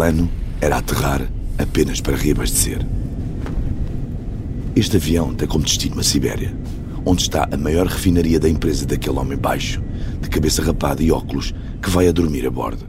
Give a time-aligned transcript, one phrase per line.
[0.00, 0.30] plano
[0.62, 1.20] era aterrar
[1.58, 2.78] apenas para reabastecer.
[4.74, 6.56] Este avião tem como destino a Sibéria,
[7.04, 9.82] onde está a maior refinaria da empresa daquele homem baixo,
[10.22, 12.86] de cabeça rapada e óculos, que vai a dormir a bordo.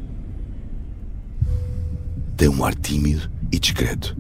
[2.38, 4.16] Tem um ar tímido e discreto,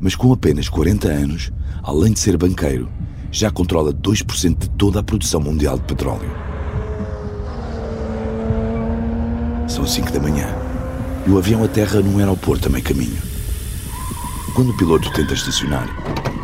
[0.00, 1.52] mas com apenas 40 anos,
[1.84, 2.88] além de ser banqueiro,
[3.30, 6.32] já controla 2% de toda a produção mundial de petróleo.
[9.68, 10.67] São 5 da manhã
[11.28, 13.18] e o avião aterra num aeroporto a meio caminho.
[14.54, 15.86] Quando o piloto tenta estacionar,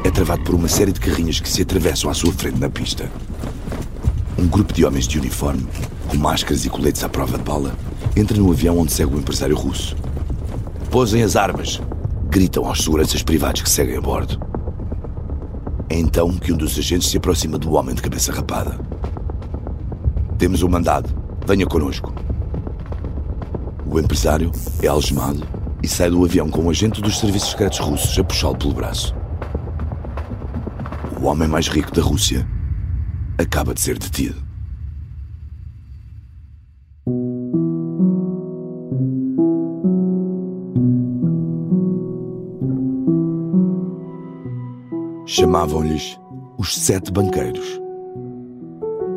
[0.04, 3.10] é travado por uma série de carrinhas que se atravessam à sua frente na pista.
[4.38, 5.66] Um grupo de homens de uniforme,
[6.06, 7.74] com máscaras e coletes à prova de bala,
[8.14, 9.96] entra no avião onde segue o empresário russo.
[10.90, 11.80] Posem as armas!
[12.28, 14.38] Gritam aos seguranças privados que seguem a bordo.
[15.88, 18.78] É então que um dos agentes se aproxima do homem de cabeça rapada.
[20.36, 21.08] Temos um mandado.
[21.46, 22.13] Venha connosco.
[23.94, 24.50] O empresário
[24.82, 25.46] é algemado
[25.80, 29.14] e sai do avião com um agente dos serviços secretos russos a puxá-lo pelo braço.
[31.22, 32.44] O homem mais rico da Rússia
[33.38, 34.34] acaba de ser detido.
[45.24, 46.18] Chamavam-lhes
[46.58, 47.80] os Sete Banqueiros.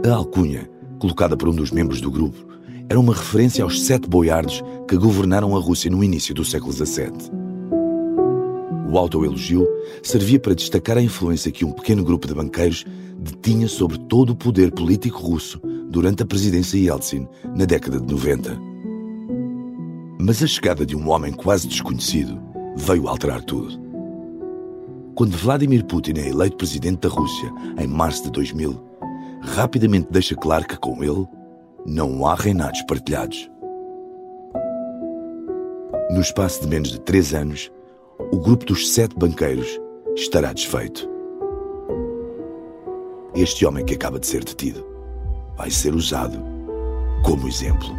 [0.07, 0.69] A alcunha,
[0.99, 2.56] colocada por um dos membros do grupo,
[2.89, 7.11] era uma referência aos sete boiardos que governaram a Rússia no início do século XVII.
[8.89, 9.67] O autoelogio
[10.01, 12.85] servia para destacar a influência que um pequeno grupo de banqueiros
[13.19, 18.57] detinha sobre todo o poder político russo durante a presidência Yeltsin na década de 90.
[20.19, 22.39] Mas a chegada de um homem quase desconhecido
[22.77, 23.77] veio alterar tudo.
[25.15, 28.79] Quando Vladimir Putin é eleito presidente da Rússia em março de 2000,
[29.41, 31.27] rapidamente deixa claro que com ele
[31.85, 33.49] não há reinados partilhados.
[36.11, 37.71] No espaço de menos de três anos,
[38.31, 39.79] o grupo dos sete banqueiros
[40.15, 41.07] estará desfeito.
[43.35, 44.85] Este homem que acaba de ser detido
[45.55, 46.41] vai ser usado
[47.23, 47.95] como exemplo.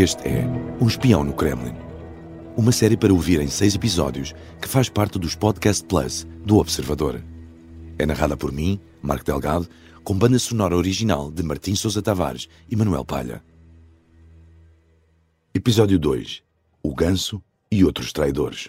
[0.00, 0.44] Este é
[0.80, 1.74] Um Espião no Kremlin,
[2.56, 4.32] uma série para ouvir em seis episódios
[4.62, 7.20] que faz parte dos Podcast Plus do Observador.
[7.98, 9.68] É narrada por mim, Marco Delgado,
[10.04, 13.42] com banda sonora original de Martim Sousa Tavares e Manuel Palha.
[15.52, 16.44] Episódio 2
[16.80, 18.68] O Ganso e outros traidores.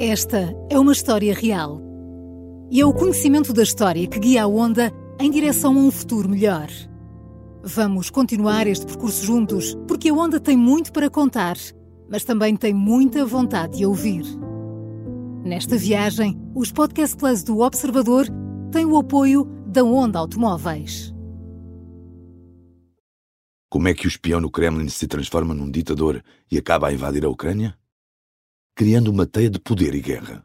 [0.00, 1.78] Esta é uma história real.
[2.70, 4.90] E é o conhecimento da história que guia a onda
[5.20, 6.70] em direção a um futuro melhor.
[7.64, 11.56] Vamos continuar este percurso juntos, porque a Onda tem muito para contar,
[12.10, 14.24] mas também tem muita vontade de ouvir.
[15.44, 18.26] Nesta viagem, os Podcast Plus do Observador
[18.72, 21.14] têm o apoio da Onda Automóveis.
[23.70, 27.24] Como é que o espião no Kremlin se transforma num ditador e acaba a invadir
[27.24, 27.78] a Ucrânia?
[28.74, 30.44] Criando uma teia de poder e guerra.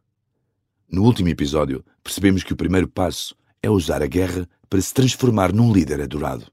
[0.87, 5.51] No último episódio, percebemos que o primeiro passo é usar a guerra para se transformar
[5.51, 6.45] num líder adorado.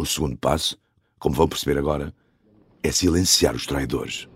[0.00, 0.78] O segundo passo,
[1.18, 2.14] como vão perceber agora,
[2.84, 4.28] é silenciar os traidores.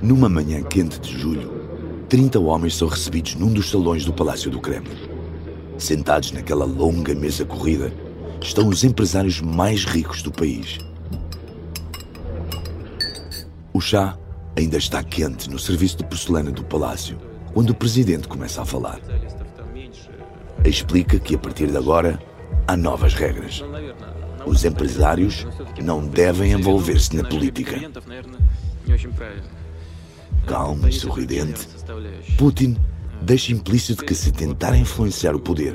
[0.00, 1.50] Numa manhã quente de julho,
[2.08, 4.98] 30 homens são recebidos num dos salões do Palácio do Kremlin.
[5.76, 7.92] Sentados naquela longa mesa corrida,
[8.40, 10.78] estão os empresários mais ricos do país.
[13.72, 14.16] O chá
[14.56, 19.00] ainda está quente no serviço de porcelana do palácio quando o presidente começa a falar.
[20.64, 22.20] Explica que a partir de agora
[22.66, 23.62] há novas regras.
[24.44, 25.46] Os empresários
[25.82, 27.80] não devem envolver-se na política.
[30.46, 31.66] Calmo e sorridente,
[32.36, 32.76] Putin
[33.22, 35.74] deixa implícito que se tentarem influenciar o poder,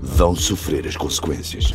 [0.00, 1.74] vão sofrer as consequências.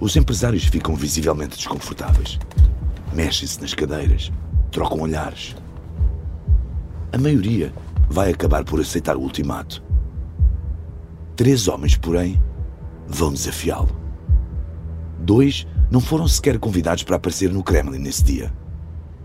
[0.00, 2.38] Os empresários ficam visivelmente desconfortáveis.
[3.12, 4.30] Mexem-se nas cadeiras,
[4.76, 5.56] trocam olhares.
[7.10, 7.72] A maioria
[8.10, 9.82] vai acabar por aceitar o ultimato.
[11.34, 12.42] Três homens, porém,
[13.08, 13.88] vão desafiá-lo.
[15.18, 18.52] Dois não foram sequer convidados para aparecer no Kremlin nesse dia.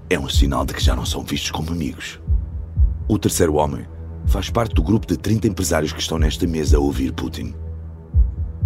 [0.09, 2.17] É um sinal de que já não são vistos como amigos.
[3.09, 3.85] O terceiro homem
[4.27, 7.53] faz parte do grupo de 30 empresários que estão nesta mesa a ouvir Putin.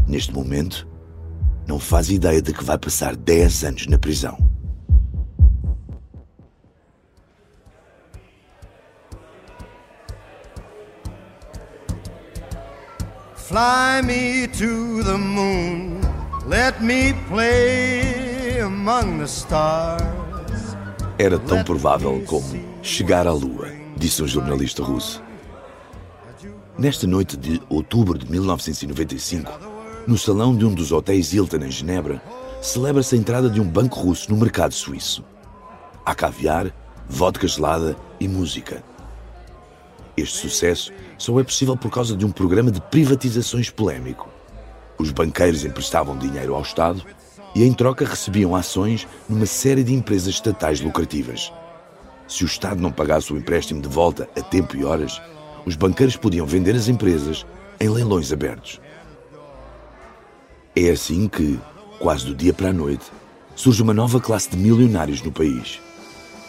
[0.07, 0.87] Neste momento,
[1.67, 4.44] não faz ideia de que vai passar 10 anos na prisão.
[13.47, 16.01] Fly me to the moon,
[16.47, 20.75] let me play among the stars.
[21.19, 25.21] Era tão provável como chegar à Lua, disse um jornalista russo.
[26.75, 29.51] Nesta noite de outubro de 1995,
[30.07, 32.19] no salão de um dos hotéis Hilton em Genebra,
[32.63, 35.23] celebra-se a entrada de um banco russo no mercado suíço.
[36.03, 36.73] Há caviar,
[37.07, 38.83] vodka gelada e música.
[40.17, 44.29] Este sucesso só é possível por causa de um programa de privatizações polémico.
[44.97, 47.03] Os banqueiros emprestavam dinheiro ao Estado
[47.53, 51.51] e, em troca, recebiam ações numa série de empresas estatais lucrativas.
[52.27, 55.21] Se o Estado não pagasse o empréstimo de volta a tempo e horas,
[55.65, 57.45] os banqueiros podiam vender as empresas
[57.77, 58.79] em leilões abertos.
[60.73, 61.59] É assim que,
[61.99, 63.05] quase do dia para a noite,
[63.53, 65.81] surge uma nova classe de milionários no país.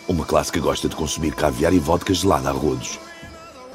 [0.08, 3.05] Uma classe que gosta de consumir caviar e vodka gelada a rodos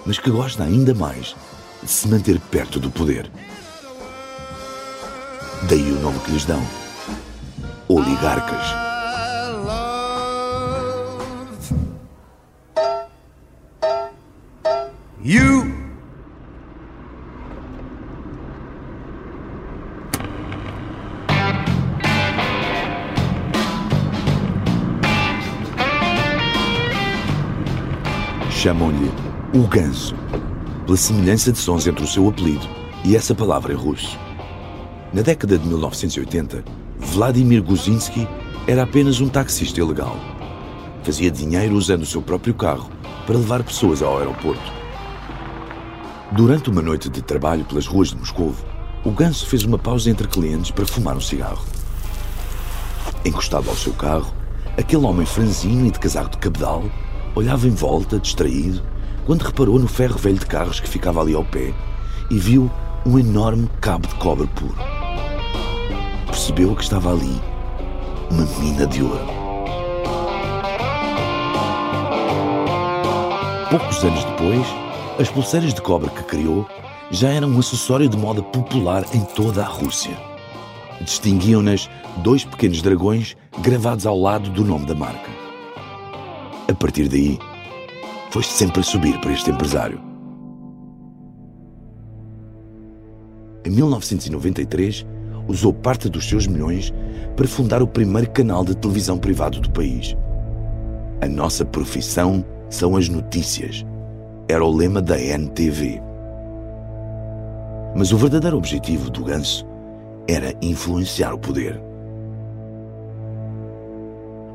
[0.06, 1.36] mas que gosta ainda mais
[1.82, 3.30] de se manter perto do poder.
[5.70, 6.62] Daí o nome que lhes dão:
[7.88, 8.82] oligarcas.
[15.24, 15.82] You
[28.62, 30.16] chamam-lhe o ganso,
[30.86, 32.66] pela semelhança de sons entre o seu apelido
[33.04, 34.18] e essa palavra em russo.
[35.12, 36.64] Na década de 1980,
[36.98, 38.26] Vladimir Guzinski
[38.66, 40.16] era apenas um taxista ilegal.
[41.04, 42.90] Fazia dinheiro usando o seu próprio carro
[43.28, 44.72] para levar pessoas ao aeroporto.
[46.32, 48.56] Durante uma noite de trabalho pelas ruas de Moscou,
[49.04, 51.66] o ganso fez uma pausa entre clientes para fumar um cigarro.
[53.26, 54.34] Encostado ao seu carro,
[54.78, 56.86] aquele homem franzino e de casaco de cabedal
[57.36, 58.82] olhava em volta, distraído,
[59.26, 61.74] quando reparou no ferro velho de carros que ficava ali ao pé
[62.30, 62.72] e viu
[63.06, 64.76] um enorme cabo de cobre puro.
[66.26, 67.42] Percebeu que estava ali
[68.32, 69.42] uma mina de ouro.
[73.70, 74.68] Poucos anos depois,
[75.20, 76.68] as pulseiras de cobre que criou
[77.10, 80.18] já eram um acessório de moda popular em toda a Rússia.
[81.02, 85.30] Distinguiam-nas dois pequenos dragões gravados ao lado do nome da marca.
[86.70, 87.38] A partir daí,
[88.32, 90.00] foi sempre a subir para este empresário.
[93.66, 95.06] Em 1993,
[95.48, 96.94] usou parte dos seus milhões
[97.36, 100.16] para fundar o primeiro canal de televisão privado do país.
[101.20, 103.86] A nossa profissão são as notícias.
[104.48, 106.02] Era o lema da NTV.
[107.96, 109.66] Mas o verdadeiro objetivo do Ganso
[110.28, 111.80] era influenciar o poder.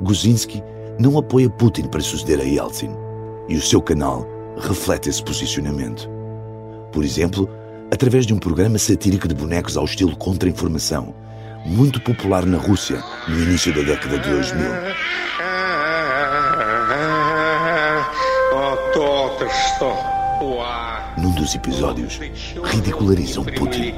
[0.00, 0.62] Guzinski
[0.98, 3.05] não apoia Putin para suceder a Yeltsin
[3.48, 4.26] e o seu canal
[4.58, 6.08] reflete esse posicionamento.
[6.92, 7.48] Por exemplo,
[7.90, 11.14] através de um programa satírico de bonecos ao estilo contra-informação,
[11.64, 14.66] muito popular na Rússia no início da década de 2000.
[21.18, 22.20] Num dos episódios,
[22.62, 23.94] ridicularizam Putin.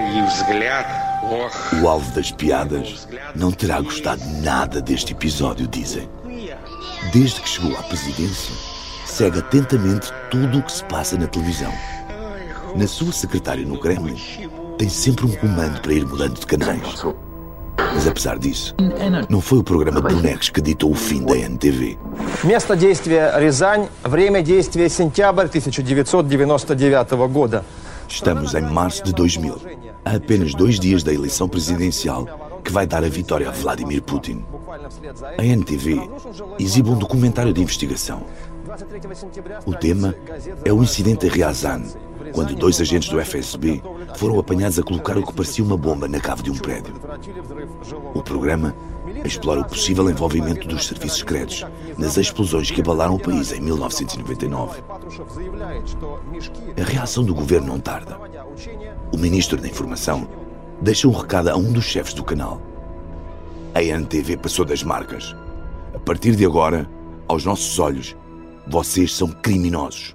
[0.00, 4.21] Ну и происхождение, прости, Господи, темное и взгляд o alvo das piadas não terá gostado
[4.41, 6.09] nada deste episódio, dizem.
[7.13, 8.53] Desde que chegou à presidência,
[9.05, 11.71] segue atentamente tudo o que se passa na televisão.
[12.75, 14.17] Na sua secretária no Kremlin,
[14.77, 17.05] tem sempre um comando para ir mudando de canais.
[17.93, 18.75] Mas apesar disso,
[19.29, 21.97] não foi o programa Bonecos que ditou o fim da NTV.
[22.43, 27.65] Место действия Рязань, время действия сентябрь 1999 года.
[28.08, 29.56] Estamos em março de 2000,
[30.04, 32.26] a apenas dois dias da eleição presidencial
[32.64, 34.44] que vai dar a vitória a Vladimir Putin.
[35.38, 36.00] A NTV
[36.58, 38.22] exibe um documentário de investigação.
[39.66, 40.14] O tema
[40.64, 41.82] é o incidente em Ryazan,
[42.32, 43.82] quando dois agentes do FSB
[44.16, 46.94] foram apanhados a colocar o que parecia uma bomba na cave de um prédio.
[48.14, 48.74] O programa
[49.24, 51.64] explora o possível envolvimento dos serviços secretos
[51.96, 54.82] nas explosões que abalaram o país em 1999.
[56.80, 58.18] A reação do governo não tarda.
[59.12, 60.28] O ministro da Informação
[60.80, 62.60] deixa um recado a um dos chefes do canal.
[63.74, 65.34] A NTV passou das marcas.
[65.94, 66.88] A partir de agora,
[67.26, 68.16] aos nossos olhos,
[68.66, 70.14] vocês são criminosos.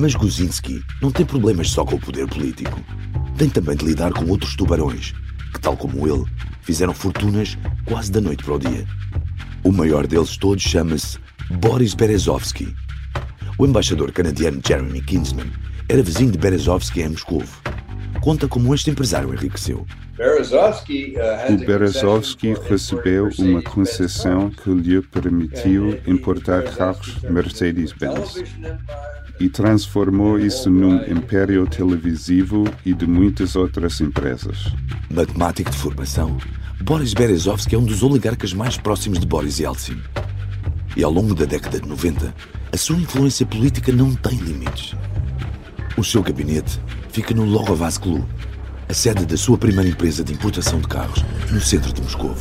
[0.00, 2.80] Mas Guzinski não tem problemas só com o poder político.
[3.36, 5.12] Tem também de lidar com outros tubarões,
[5.52, 6.24] que, tal como ele,
[6.62, 8.86] fizeram fortunas quase da noite para o dia.
[9.64, 11.18] O maior deles todos chama-se
[11.50, 12.72] Boris Berezovsky.
[13.58, 15.50] O embaixador canadiano Jeremy Kinsman
[15.88, 17.42] era vizinho de Berezovsky em Moscou.
[18.20, 19.84] conta como este empresário enriqueceu.
[21.50, 28.44] O Berezovsky recebeu uma concessão que lhe permitiu importar carros Mercedes-Benz
[29.40, 34.72] e transformou isso num império televisivo e de muitas outras empresas.
[35.10, 36.36] Matemático de formação,
[36.80, 40.00] Boris Berezovsky é um dos oligarcas mais próximos de Boris Yeltsin.
[40.96, 42.34] E ao longo da década de 90,
[42.72, 44.94] a sua influência política não tem limites.
[45.96, 46.80] O seu gabinete
[47.10, 48.24] fica no Logovaz Club,
[48.88, 52.34] a sede da sua primeira empresa de importação de carros, no centro de Moscou.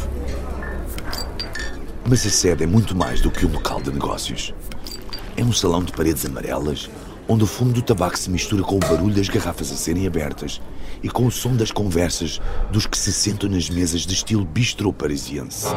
[2.08, 4.54] Mas a sede é muito mais do que um local de negócios.
[5.38, 6.90] É um salão de paredes amarelas,
[7.30, 10.60] onde o fumo do tabaco se mistura com o barulho das garrafas a serem abertas
[11.04, 12.42] e com o som das conversas
[12.72, 15.68] dos que se sentam nas mesas de estilo bistrô parisiense.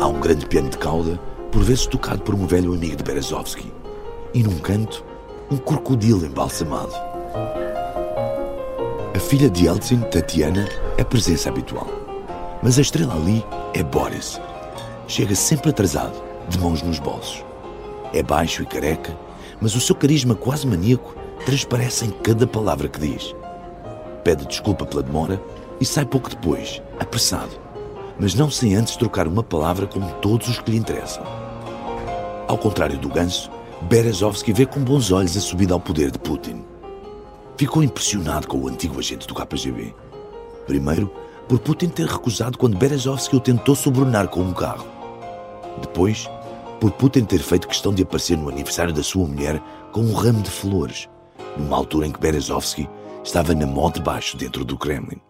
[0.00, 1.18] Há um grande piano de cauda,
[1.50, 3.72] por vezes tocado por um velho amigo de Berezovsky.
[4.32, 5.04] E num canto,
[5.50, 6.94] um crocodilo embalsamado.
[9.12, 11.88] A filha de Yeltsin, Tatiana, é presença habitual.
[12.62, 13.44] Mas a estrela ali
[13.74, 14.40] é Boris.
[15.10, 17.44] Chega sempre atrasado, de mãos nos bolsos.
[18.12, 19.18] É baixo e careca,
[19.60, 23.34] mas o seu carisma quase maníaco transparece em cada palavra que diz.
[24.22, 25.42] Pede desculpa pela demora
[25.80, 27.50] e sai pouco depois, apressado,
[28.20, 31.24] mas não sem antes trocar uma palavra com todos os que lhe interessam.
[32.46, 33.50] Ao contrário do ganso,
[33.82, 36.64] Berezovsky vê com bons olhos a subida ao poder de Putin.
[37.56, 39.92] Ficou impressionado com o antigo agente do KGB.
[40.68, 41.12] Primeiro,
[41.48, 44.99] por Putin ter recusado quando Berezovsky o tentou sobrunar com um carro.
[45.80, 46.28] Depois,
[46.80, 49.60] por Putin ter feito questão de aparecer no aniversário da sua mulher
[49.92, 51.08] com um ramo de flores,
[51.56, 52.88] numa altura em que Berezovsky
[53.22, 55.20] estava na mão de baixo dentro do Kremlin.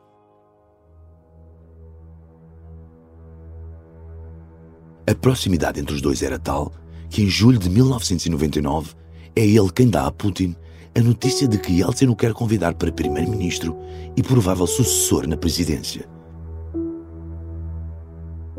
[5.09, 6.73] A proximidade entre os dois era tal
[7.09, 8.95] que, em julho de 1999,
[9.35, 10.55] é ele quem dá a Putin
[10.95, 13.77] a notícia de que Yeltsin o quer convidar para primeiro-ministro
[14.17, 16.09] e provável sucessor na presidência.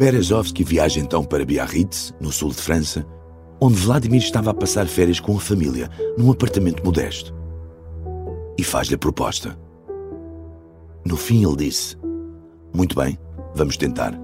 [0.01, 3.07] Berezovsky viaja então para Biarritz, no sul de França,
[3.61, 7.35] onde Vladimir estava a passar férias com a família num apartamento modesto.
[8.59, 9.59] E faz-lhe a proposta.
[11.05, 11.97] No fim, ele disse:
[12.75, 13.19] Muito bem,
[13.55, 14.19] vamos tentar.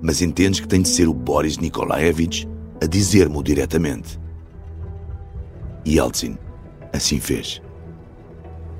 [0.00, 2.48] Mas entendes que tem de ser o Boris Nikolaevich
[2.82, 4.18] a dizer-me diretamente.
[5.84, 6.36] E Yeltsin
[6.92, 7.60] assim fez.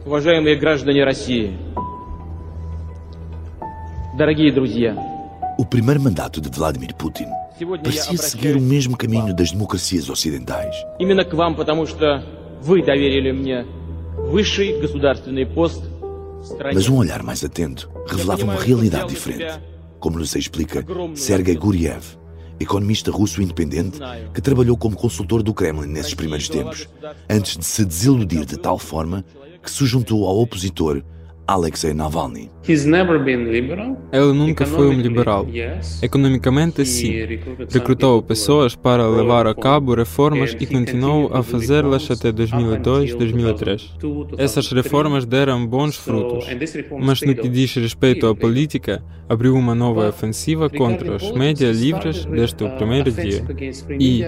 [0.05, 1.57] Уважаемые граждане России,
[4.17, 4.97] дорогие друзья,
[5.59, 7.27] o primeiro mandato de Vladimir Putin
[7.83, 10.75] parecia seguir o mesmo caminho das democracias ocidentais.
[10.99, 12.25] Именно к вам, потому что
[12.63, 13.67] вы доверили мне
[14.17, 15.83] высший государственный пост
[16.75, 19.61] Mas um olhar mais atento revelava uma realidade diferente,
[20.01, 20.85] como nos explica
[21.15, 22.19] Sergei Guriev,
[22.59, 23.99] economista russo independente
[24.35, 26.89] que trabalhou como consultor do Kremlin nesses primeiros tempos,
[27.31, 29.25] antes de se desiludir de tal forma
[29.63, 31.03] que se juntou ao opositor
[31.48, 32.52] Alexei Navalny.
[34.12, 35.48] Ele nunca foi um liberal.
[36.02, 37.14] Economicamente, sim.
[37.72, 43.96] Recrutou pessoas para levar a cabo reformas e continuou a fazê-las até 2002, 2003.
[44.38, 46.46] Essas reformas deram bons frutos,
[47.00, 52.26] mas no que diz respeito à política, abriu uma nova ofensiva contra os médias livres
[52.26, 53.46] desde o primeiro dia.
[53.98, 54.26] E,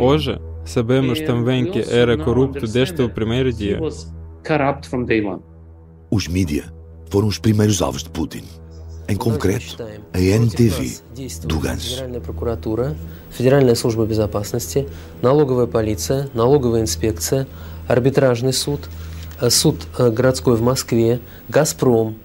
[0.00, 3.80] hoje, sabemos também que era corrupto desde o primeiro dia.
[6.09, 6.71] Os mídia
[7.09, 8.43] foram os primeiros alvos de Putin.
[9.07, 9.77] Em concreto,
[10.13, 10.99] a NTV
[11.43, 12.03] do Ganso.
[13.29, 14.87] Федеральная служба безопасности,
[15.21, 17.47] налоговая полиция, налоговая инспекция,
[17.87, 18.89] арбитражный суд,
[19.49, 21.19] суд городской в Москве,
[21.49, 22.15] Газпром,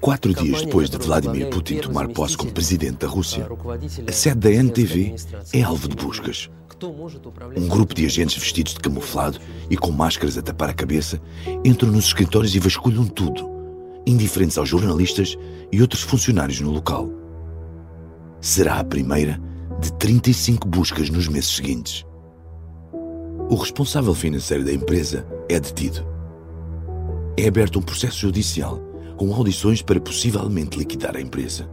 [0.00, 3.48] Quatro dias depois de Vladimir Putin tomar posse como presidente da Rússia,
[4.06, 5.16] a sede da NTV
[5.52, 6.48] é alvo de buscas.
[7.57, 11.21] Um grupo de agentes vestidos de camuflado e com máscaras a tapar a cabeça
[11.63, 13.49] entram nos escritórios e vasculham tudo,
[14.05, 15.37] indiferentes aos jornalistas
[15.71, 17.09] e outros funcionários no local.
[18.41, 19.39] Será a primeira
[19.79, 22.05] de 35 buscas nos meses seguintes.
[23.49, 26.05] O responsável financeiro da empresa é detido.
[27.37, 28.79] É aberto um processo judicial
[29.17, 31.69] com audições para possivelmente liquidar a empresa.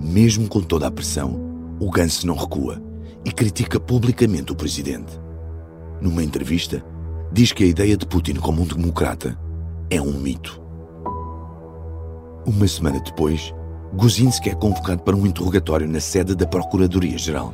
[0.00, 1.40] Mesmo com toda a pressão,
[1.80, 2.85] o Gantz não recua
[3.26, 5.20] e critica publicamente o presidente.
[6.00, 6.80] Numa entrevista,
[7.32, 9.36] diz que a ideia de Putin como um democrata
[9.90, 10.62] é um mito.
[12.46, 13.52] Uma semana depois,
[13.94, 17.52] Guzinski é convocado para um interrogatório na sede da Procuradoria-Geral.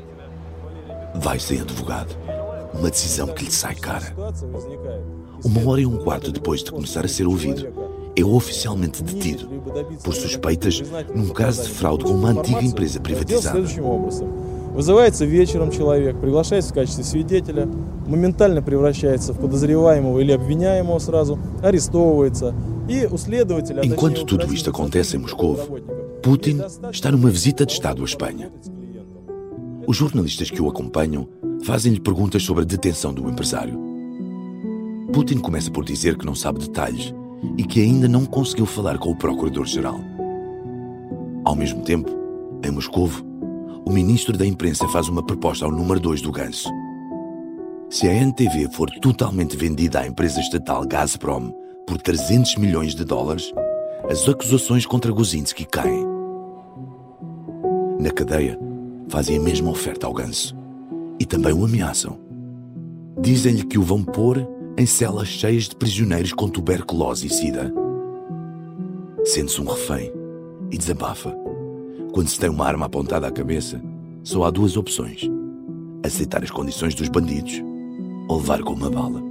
[1.15, 2.15] Vai sem advogado.
[2.75, 4.15] Uma decisão que lhe sai cara.
[5.43, 7.67] Uma hora e um quarto depois de começar a ser ouvido,
[8.15, 9.49] é oficialmente detido
[10.05, 10.83] por suspeitas
[11.15, 13.59] num caso de fraude com uma antiga empresa privatizada.
[14.74, 17.68] Вызывается вечером человек, приглашается в качестве свидетеля,
[18.06, 22.54] моментально превращается в подозреваемого или обвиняемого сразу, арестовывается.
[22.88, 23.80] E o следователь...
[23.84, 25.58] Enquanto tudo isto acontece em Moscou,
[26.22, 26.62] Putin
[26.92, 28.52] está numa visita de Estado à Espanha.
[29.88, 31.28] Os jornalistas que o acompanham
[31.64, 33.80] fazem-lhe perguntas sobre a detenção do empresário.
[35.12, 37.14] Putin começa por dizer que não sabe detalhes
[37.58, 40.00] e que ainda não conseguiu falar com o Procurador-Geral.
[41.44, 42.12] Ao mesmo tempo,
[42.64, 43.10] em Moscou,
[43.85, 46.69] o ministro da Imprensa faz uma proposta ao número 2 do Ganso.
[47.91, 51.53] Se a NTV for totalmente vendida à empresa estatal Gazprom
[51.87, 53.53] por 300 milhões de dólares,
[54.09, 56.07] as acusações contra Guzinski caem.
[57.99, 58.59] Na cadeia,
[59.09, 60.57] fazem a mesma oferta ao Ganso
[61.21, 62.19] e também o ameaçam.
[63.21, 64.47] Dizem-lhe que o vão pôr
[64.79, 67.73] em celas cheias de prisioneiros com tuberculose e sida.
[69.25, 70.11] Sente-se um refém
[70.71, 71.37] e desabafa.
[72.13, 73.81] Quando se tem uma arma apontada à cabeça,
[74.23, 75.23] só há duas opções:
[76.05, 77.63] aceitar as condições dos bandidos
[78.29, 79.23] ou levar com uma bala.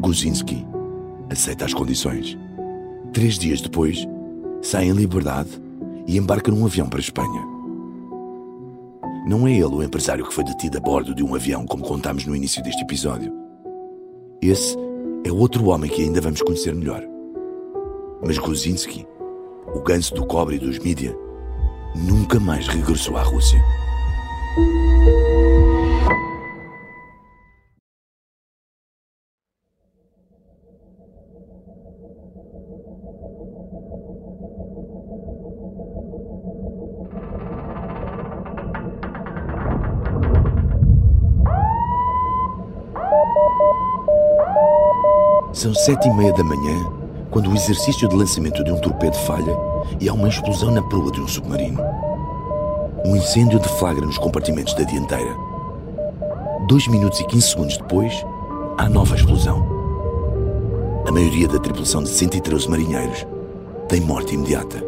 [0.00, 0.66] Guzinski
[1.30, 2.38] aceita as condições.
[3.12, 4.06] Três dias depois,
[4.62, 5.50] sai em liberdade
[6.06, 7.46] e embarca num avião para a Espanha.
[9.26, 12.26] Não é ele o empresário que foi detido a bordo de um avião, como contámos
[12.26, 13.32] no início deste episódio.
[14.40, 14.76] Esse
[15.24, 17.02] é outro homem que ainda vamos conhecer melhor.
[18.26, 19.06] Mas Gruzinski,
[19.66, 21.16] o ganso do cobre dos mídia,
[21.94, 23.62] nunca mais regressou à Rússia.
[45.52, 47.01] São sete e meia da manhã,
[47.32, 49.56] quando o exercício de lançamento de um torpedo falha
[49.98, 51.80] e há uma explosão na proa de um submarino.
[53.06, 55.34] Um incêndio deflagra nos compartimentos da dianteira.
[56.68, 58.12] Dois minutos e quinze segundos depois,
[58.76, 59.66] há nova explosão.
[61.08, 63.26] A maioria da tripulação de 113 marinheiros
[63.88, 64.84] tem morte imediata.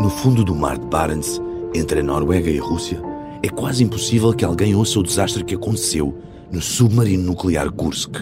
[0.00, 1.40] No fundo do mar de Barents,
[1.72, 3.00] entre a Noruega e a Rússia,
[3.42, 6.12] é quase impossível que alguém ouça o desastre que aconteceu
[6.50, 8.16] no submarino nuclear Kursk.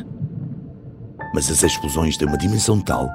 [1.35, 3.09] Mas as explosões têm uma dimensão tal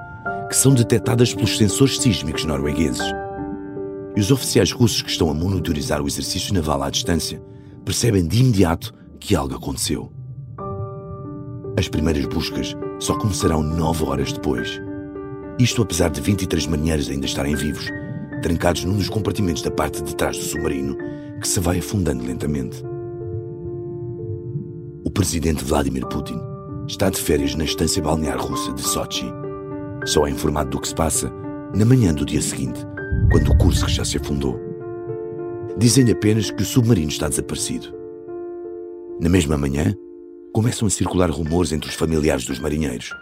[0.50, 3.06] que são detectadas pelos sensores sísmicos noruegueses.
[4.16, 7.42] E os oficiais russos que estão a monitorizar o exercício naval à distância
[7.86, 10.12] percebem de imediato que algo aconteceu.
[11.78, 14.82] As primeiras buscas só começarão nove horas depois.
[15.60, 17.90] Isto apesar de 23 marinheiros ainda estarem vivos,
[18.42, 20.98] trancados num dos compartimentos da parte de trás do submarino
[21.40, 22.84] que se vai afundando lentamente.
[25.20, 26.40] O presidente Vladimir Putin
[26.88, 29.26] está de férias na estância balnear russa de Sochi.
[30.06, 31.30] Só é informado do que se passa
[31.76, 32.80] na manhã do dia seguinte,
[33.30, 34.58] quando o Kursk já se afundou.
[35.78, 37.94] Dizem-lhe apenas que o submarino está desaparecido.
[39.20, 39.94] Na mesma manhã,
[40.54, 43.14] começam a circular rumores entre os familiares dos marinheiros.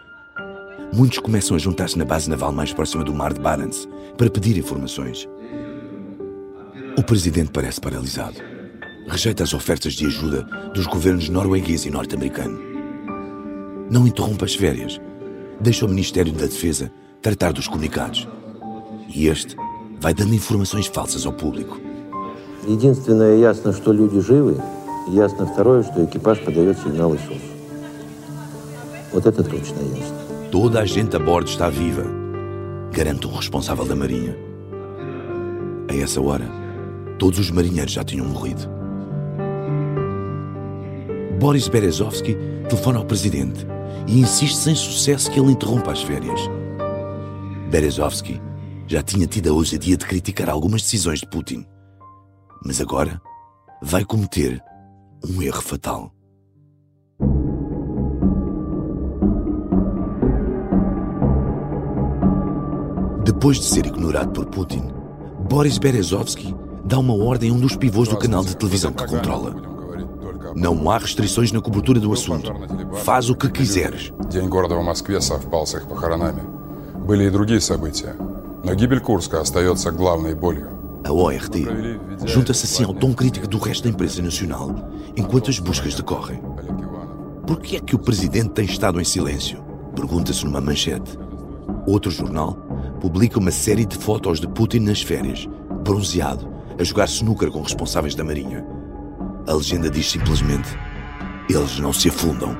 [0.93, 4.55] Muitos começam a juntar-se na base naval mais próxima do mar de Barents para pedir
[4.55, 5.27] informações.
[6.95, 8.56] O presidente parece paralisado
[9.06, 10.42] Rejeita as ofertas de ajuda
[10.74, 12.58] dos governos norueguês e norte-americano.
[13.90, 15.00] Não interrompa as férias.
[15.60, 18.28] Deixa o Ministério da Defesa tratar dos comunicados.
[19.08, 19.56] E este
[20.00, 21.80] vai dando informações falsas ao público.
[22.66, 24.56] Единственное ясно, что люди живы,
[25.08, 27.42] и ясно второе, что экипаж подает сигналы СОС.
[29.12, 30.16] Вот это точно ясно.
[30.50, 32.04] Toda a gente a bordo está viva,
[32.92, 34.36] garante o responsável da Marinha.
[35.88, 36.62] A essa hora,
[37.22, 38.68] Todos os marinheiros já tinham morrido.
[41.39, 42.35] Boris Berezovsky
[42.67, 43.65] telefona ao presidente
[44.07, 46.39] e insiste sem sucesso que ele interrompa as férias.
[47.69, 48.41] Berezovsky
[48.87, 51.63] já tinha tido a ousadia de criticar algumas decisões de Putin,
[52.65, 53.21] mas agora
[53.83, 54.59] vai cometer
[55.23, 56.11] um erro fatal.
[63.23, 64.87] Depois de ser ignorado por Putin,
[65.47, 69.76] Boris Berezovsky dá uma ordem a um dos pivôs do canal de televisão que controla.
[70.54, 72.52] Não há restrições na cobertura do assunto.
[73.04, 74.12] Faz o que quiseres.
[74.28, 76.42] День города в Москве совпал с их похоронами.
[77.06, 78.14] Были и другие события,
[78.62, 80.68] но гибель Курска остается главной болью.
[81.04, 81.66] A ORT
[82.24, 84.72] junta-se assim ao tom crítico do resto da imprensa nacional,
[85.16, 86.40] enquanto as buscas decorrem.
[87.44, 89.58] Por que é que o presidente tem estado em silêncio?
[89.96, 91.18] Pergunta-se numa manchete.
[91.86, 92.54] Outro jornal
[93.00, 95.48] publica uma série de fotos de Putin nas férias,
[95.82, 98.64] bronzeado, a jogar snooker com responsáveis da Marinha.
[99.47, 100.77] A legenda diz simplesmente:
[101.49, 102.57] eles não se afundam.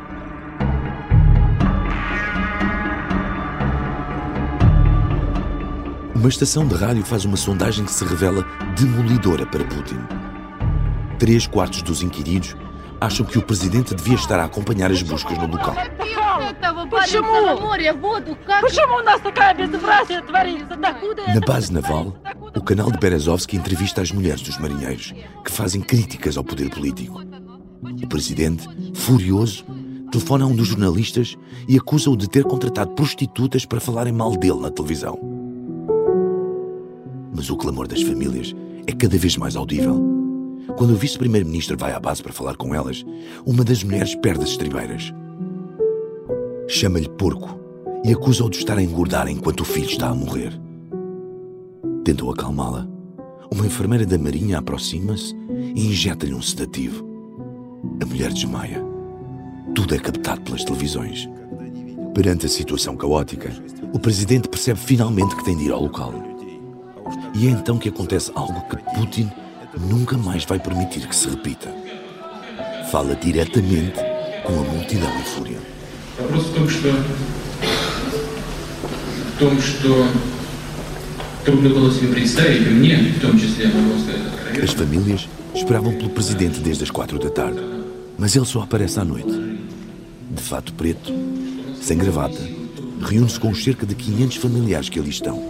[6.16, 8.46] Uma estação de rádio faz uma sondagem que se revela
[8.80, 10.00] demolidora para Putin.
[11.20, 12.56] Três quartos dos inquiridos
[13.02, 15.76] acham que o presidente devia estar a acompanhar as buscas no local.
[21.34, 22.14] Na base naval,
[22.56, 27.22] o canal de Berezovsky entrevista as mulheres dos marinheiros que fazem críticas ao poder político.
[28.04, 29.66] O presidente, furioso,
[30.12, 31.36] telefona a um dos jornalistas
[31.68, 35.20] e acusa-o de ter contratado prostitutas para falarem mal dele na televisão.
[37.36, 38.56] Mas o clamor das famílias
[38.88, 40.02] é cada vez mais audível.
[40.76, 43.06] Quando o vice-primeiro-ministro vai à base para falar com elas,
[43.46, 45.14] uma das mulheres perde as estribeiras.
[46.70, 47.58] Chama-lhe porco
[48.04, 50.52] e acusa-o de estar a engordar enquanto o filho está a morrer.
[52.04, 52.86] Tentou acalmá-la.
[53.50, 55.34] Uma enfermeira da Marinha aproxima-se
[55.74, 57.08] e injeta-lhe um sedativo.
[58.02, 58.84] A mulher desmaia.
[59.74, 61.30] Tudo é captado pelas televisões.
[62.14, 63.50] Perante a situação caótica,
[63.94, 66.14] o presidente percebe finalmente que tem de ir ao local.
[67.34, 69.32] E é então que acontece algo que Putin
[69.90, 71.74] nunca mais vai permitir que se repita.
[72.92, 74.00] Fala diretamente
[74.46, 75.77] com a multidão em fúria
[76.19, 76.89] Вопрос в том, что
[79.35, 80.07] в том, что
[81.45, 84.65] трудно было себе представить, и мне в том числе, могу сказать откровенно.
[84.65, 87.61] As famílias esperavam pelo presidente desde as quatro da tarde,
[88.19, 89.33] mas ele só aparece à noite.
[90.31, 91.13] De fato preto,
[91.81, 92.39] sem gravata,
[93.01, 95.43] reúne-se com os cerca de 500 familiares que ali estão.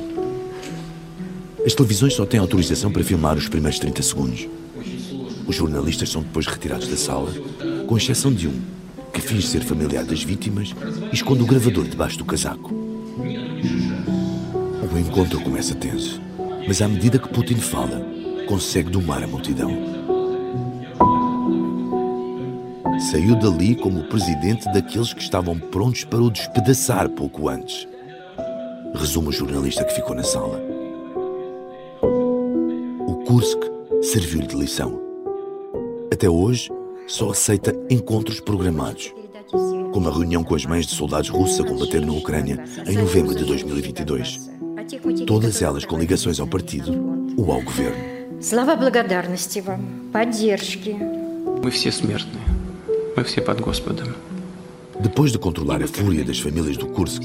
[1.65, 4.49] As televisões só têm autorização para filmar os primeiros 30 segundos.
[5.47, 7.33] Os jornalistas são depois retirados da sala,
[7.87, 8.61] com exceção de um,
[9.18, 10.76] que finge ser familiar das vítimas
[11.12, 12.72] esconde o gravador debaixo do casaco.
[14.94, 16.22] O encontro começa tenso,
[16.68, 18.06] mas à medida que Putin fala,
[18.48, 19.72] consegue domar a multidão.
[23.12, 27.88] Saiu dali como o presidente daqueles que estavam prontos para o despedaçar pouco antes.
[28.94, 30.62] Resume o jornalista que ficou na sala.
[32.02, 33.60] O Kursk
[34.04, 35.02] serviu-lhe de lição.
[36.12, 36.70] Até hoje,
[37.07, 39.13] só aceita encontros programados,
[39.93, 43.35] como a reunião com as mães de soldados russos a combater na Ucrânia em novembro
[43.35, 44.51] de 2022.
[45.27, 46.93] Todas elas com ligações ao partido
[47.37, 48.13] ou ao governo.
[48.41, 50.97] Слова благодарности вам, поддержки.
[51.63, 52.43] Мы все смертные.
[53.17, 54.15] Мы все под Господом.
[54.99, 57.23] Depois de controlar a fúria das famílias do Kursk,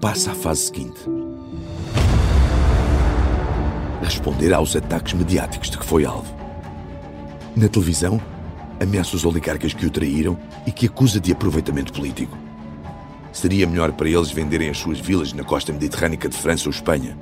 [0.00, 1.00] passa à fase seguinte.
[4.02, 6.34] Responder aos ataques mediáticos de que foi alvo.
[7.54, 8.20] Na televisão,
[8.81, 12.37] ameaça os oligarcas que o traíram e que acusa de aproveitamento político.
[13.31, 17.17] Seria melhor para eles venderem as suas vilas na costa mediterrânica de França ou Espanha.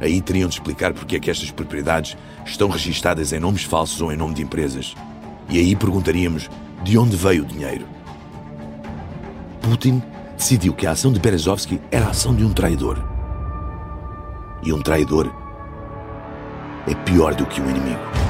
[0.00, 4.12] Aí teriam de explicar porque é que estas propriedades estão registadas em nomes falsos ou
[4.12, 4.94] em nome de empresas.
[5.48, 6.50] E aí perguntaríamos
[6.82, 7.86] de onde veio o dinheiro.
[9.62, 10.02] Putin
[10.36, 13.02] decidiu que a ação de Berezovsky era a ação de um traidor.
[14.62, 15.32] E um traidor
[16.86, 18.23] é pior do que um inimigo.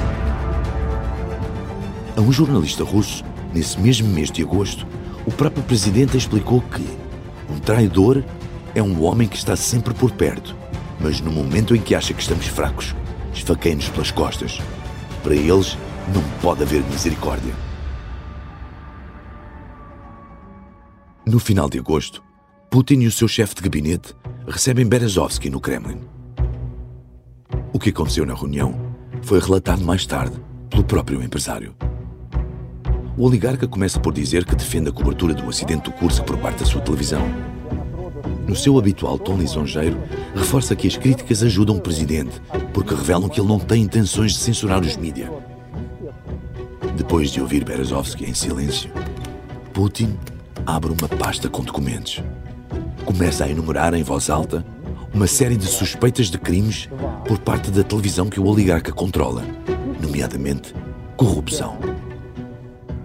[2.15, 4.87] A um jornalista russo, nesse mesmo mês de agosto,
[5.25, 6.87] o próprio presidente explicou que
[7.49, 8.23] um traidor
[8.73, 10.55] é um homem que está sempre por perto,
[10.97, 12.95] mas no momento em que acha que estamos fracos,
[13.33, 14.61] esfaqueia-nos pelas costas.
[15.23, 15.77] Para eles,
[16.13, 17.53] não pode haver misericórdia.
[21.25, 22.23] No final de agosto,
[22.69, 24.15] Putin e o seu chefe de gabinete
[24.47, 25.99] recebem Berezovsky no Kremlin.
[27.73, 28.73] O que aconteceu na reunião
[29.21, 31.75] foi relatado mais tarde pelo próprio empresário.
[33.17, 36.59] O oligarca começa por dizer que defende a cobertura do acidente do curso por parte
[36.59, 37.21] da sua televisão.
[38.45, 39.97] No seu habitual tom lisonjeiro,
[40.35, 42.41] reforça que as críticas ajudam o presidente,
[42.73, 45.29] porque revelam que ele não tem intenções de censurar os mídias.
[46.97, 48.91] Depois de ouvir Berezovsky em silêncio,
[49.73, 50.17] Putin
[50.65, 52.21] abre uma pasta com documentos.
[53.05, 54.65] Começa a enumerar em voz alta
[55.13, 56.89] uma série de suspeitas de crimes
[57.25, 59.43] por parte da televisão que o oligarca controla,
[60.01, 60.75] nomeadamente
[61.15, 61.94] corrupção.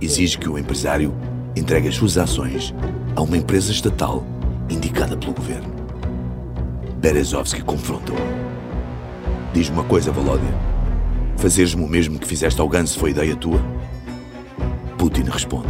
[0.01, 1.15] Exige que o empresário
[1.55, 2.75] entregue as suas ações
[3.15, 4.25] a uma empresa estatal
[4.69, 5.69] indicada pelo governo.
[6.97, 8.17] Berezovsky confronta-o.
[9.53, 10.55] Diz-me uma coisa, Volodya.
[11.37, 13.61] Fazeres-me o mesmo que fizeste ao Gans foi ideia tua?
[14.97, 15.69] Putin responde.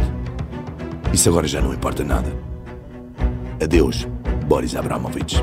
[1.13, 2.31] Isso agora já não importa nada.
[3.61, 4.07] Adeus,
[4.47, 5.41] Boris Abramovich.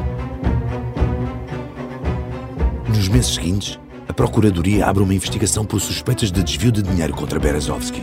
[2.88, 7.38] Nos meses seguintes, a Procuradoria abre uma investigação por suspeitas de desvio de dinheiro contra
[7.38, 8.02] Berezovsky.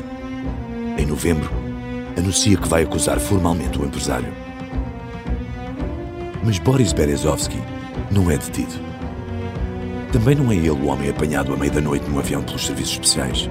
[0.97, 1.49] Em novembro,
[2.17, 4.31] anuncia que vai acusar formalmente o empresário.
[6.43, 7.59] Mas Boris Berezovsky
[8.09, 8.73] não é detido.
[10.11, 12.93] Também não é ele o homem apanhado à meia da noite num avião pelos serviços
[12.93, 13.49] especiais.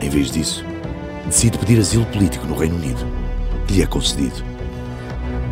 [0.00, 0.64] Em vez disso,
[1.26, 3.06] decide pedir asilo político no Reino Unido,
[3.66, 4.42] que lhe é concedido.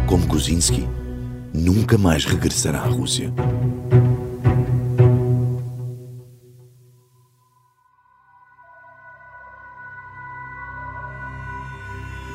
[0.07, 0.88] Como Kuczynski,
[1.55, 3.33] nunca mais regressará à Rússia.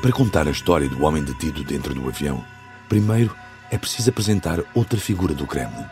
[0.08, 2.42] Para contar a história do homem detido dentro do avião,
[2.88, 3.36] primeiro
[3.70, 5.84] é preciso apresentar outra figura do Kremlin.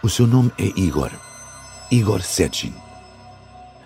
[0.00, 1.10] O seu nome é Igor,
[1.90, 2.72] Igor Sechin.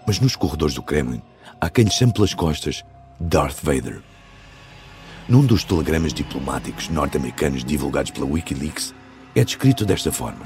[0.06, 1.22] Mas nos corredores do Kremlin
[1.58, 2.84] há quem lhe chame pelas costas
[3.18, 4.02] Darth Vader.
[5.26, 8.94] Num dos telegramas diplomáticos norte-americanos divulgados pela Wikileaks,
[9.34, 10.44] é descrito desta forma: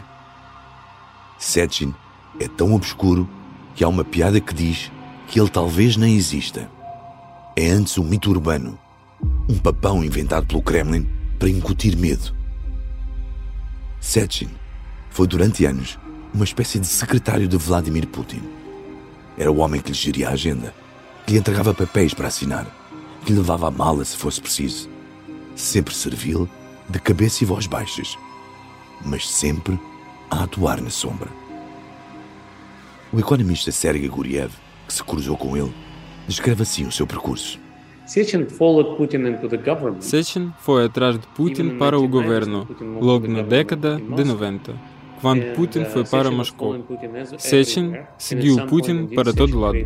[1.36, 1.92] Sechin
[2.38, 3.28] é tão obscuro
[3.74, 4.88] que há uma piada que diz
[5.26, 6.70] que ele talvez nem exista.
[7.56, 8.78] É antes um mito urbano,
[9.48, 11.06] um papão inventado pelo Kremlin
[11.38, 12.32] para incutir medo.
[14.00, 14.48] Sechin
[15.10, 15.98] foi durante anos
[16.32, 18.42] uma espécie de secretário de Vladimir Putin.
[19.36, 20.72] Era o homem que lhe geria a agenda,
[21.26, 22.66] que lhe entregava papéis para assinar,
[23.24, 24.88] que lhe levava a mala se fosse preciso.
[25.56, 26.48] Sempre servil,
[26.88, 28.16] de cabeça e voz baixas,
[29.04, 29.78] mas sempre
[30.30, 31.28] a atuar na sombra.
[33.12, 34.52] O economista Sergei Guriev,
[34.86, 35.74] que se cruzou com ele,
[36.30, 37.58] descreve assim o seu percurso.
[40.00, 42.66] Sechin foi atrás de Putin para o governo,
[43.00, 44.90] logo na década de 90
[45.20, 46.82] quando Putin foi para Moscou.
[47.38, 49.76] Sechin seguiu Putin para todo lado.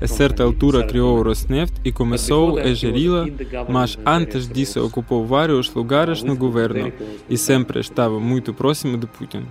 [0.00, 3.26] A certa altura criou o Rosneft e começou a geri-la,
[3.68, 6.92] mas antes disso ocupou vários lugares no governo
[7.28, 9.44] e sempre estava muito próximo de Putin.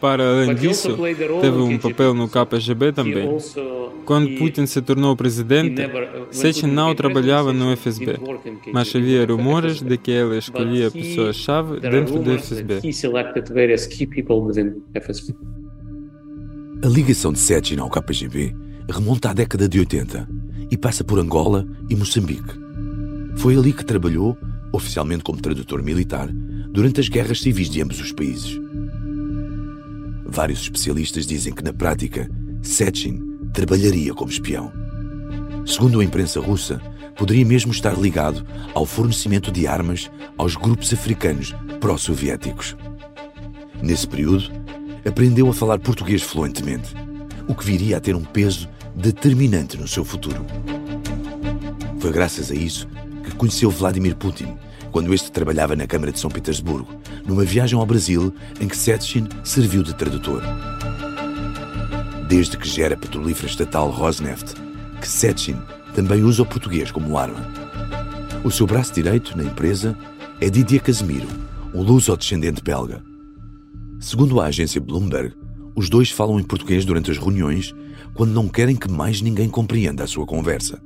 [0.00, 0.96] Para além disso,
[1.40, 3.28] teve um papel no KGB também.
[4.04, 5.82] Quando Putin se tornou presidente,
[6.30, 8.18] Sechin não trabalhava no FSB,
[8.72, 12.80] mas havia rumores de que ele escolhia pessoas-chave dentro do FSB.
[16.82, 18.54] A ligação de Sechin ao KGB
[18.88, 20.28] remonta à década de 80
[20.70, 22.54] e passa por Angola e Moçambique.
[23.36, 24.36] Foi ali que trabalhou,
[24.72, 26.28] oficialmente como tradutor militar,
[26.70, 28.58] durante as guerras civis de ambos os países.
[30.28, 32.30] Vários especialistas dizem que, na prática,
[32.62, 33.18] Sechin
[33.52, 34.70] trabalharia como espião.
[35.66, 36.80] Segundo a imprensa russa,
[37.16, 42.76] poderia mesmo estar ligado ao fornecimento de armas aos grupos africanos pró-soviéticos.
[43.82, 44.50] Nesse período,
[45.06, 46.94] aprendeu a falar português fluentemente,
[47.48, 50.44] o que viria a ter um peso determinante no seu futuro.
[51.98, 52.86] Foi graças a isso
[53.24, 54.56] que conheceu Vladimir Putin
[54.98, 56.92] quando este trabalhava na Câmara de São Petersburgo,
[57.24, 60.42] numa viagem ao Brasil em que Setchin serviu de tradutor.
[62.26, 64.56] Desde que gera a petrolífera estatal Rosneft,
[65.00, 65.56] que Setchin
[65.94, 67.46] também usa o português como arma.
[68.42, 69.96] O seu braço direito na empresa
[70.40, 71.28] é Didier Casemiro,
[71.72, 73.00] um luso-descendente belga.
[74.00, 75.32] Segundo a agência Bloomberg,
[75.76, 77.72] os dois falam em português durante as reuniões
[78.14, 80.82] quando não querem que mais ninguém compreenda a sua conversa.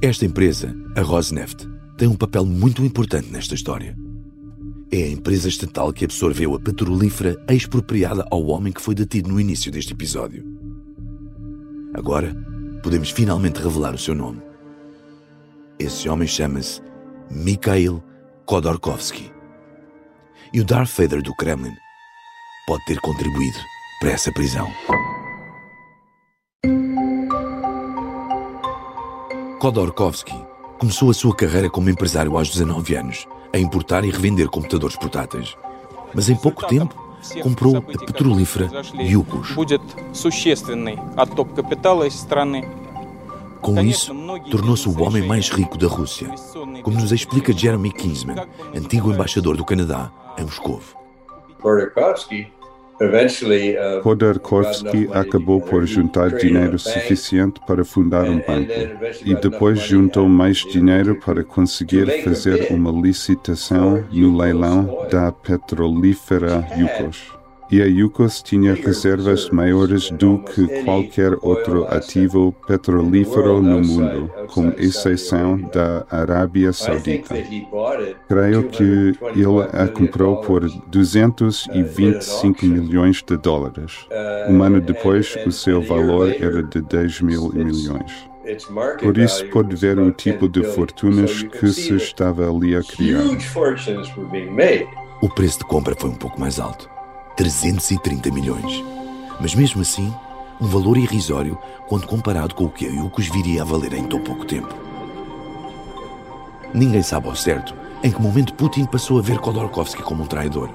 [0.00, 3.96] Esta empresa, a Rosneft, tem um papel muito importante nesta história.
[4.90, 9.40] É a empresa estatal que absorveu a petrolífera expropriada ao homem que foi detido no
[9.40, 10.44] início deste episódio.
[11.94, 12.34] Agora,
[12.82, 14.42] podemos finalmente revelar o seu nome.
[15.78, 16.80] Esse homem chama-se
[17.30, 18.02] Mikhail
[18.46, 19.32] Khodorkovsky.
[20.52, 21.74] E o Darth Vader do Kremlin
[22.66, 23.58] pode ter contribuído
[24.00, 24.68] para essa prisão.
[29.60, 30.53] Khodorkovsky
[30.84, 35.56] Começou a sua carreira como empresário aos 19 anos, a importar e revender computadores portáteis.
[36.12, 36.94] Mas em pouco tempo,
[37.42, 38.70] comprou a petrolífera
[39.00, 39.54] Yukos.
[43.62, 44.14] Com isso,
[44.50, 46.28] tornou-se o homem mais rico da Rússia,
[46.82, 50.82] como nos explica Jeremy Kinsman, antigo embaixador do Canadá em Moscou.
[54.02, 58.72] Khodorkovsky acabou por juntar dinheiro suficiente para fundar um banco
[59.24, 67.43] e depois juntou mais dinheiro para conseguir fazer uma licitação no leilão da petrolífera Yukos
[67.74, 74.68] e a Yukos tinha reservas maiores do que qualquer outro ativo petrolífero no mundo, com
[74.78, 77.34] exceção da Arábia Saudita.
[78.28, 84.06] Creio que ele a comprou por 225 milhões de dólares.
[84.48, 88.30] Um ano depois, o seu valor era de 10 mil milhões.
[89.00, 93.24] Por isso, pode ver o tipo de fortunas que se estava ali a criar.
[95.20, 96.93] O preço de compra foi um pouco mais alto
[97.36, 98.84] 330 milhões.
[99.40, 100.12] Mas mesmo assim,
[100.60, 104.20] um valor irrisório quando comparado com o que a Yukos viria a valer em tão
[104.20, 104.74] pouco tempo.
[106.72, 110.68] Ninguém sabe ao certo em que momento Putin passou a ver Khodorkovsky como um traidor.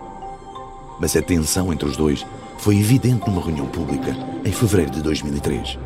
[0.99, 2.25] Mas a tensão entre os dois
[2.57, 5.77] foi evidente numa reunião pública em fevereiro de 2003.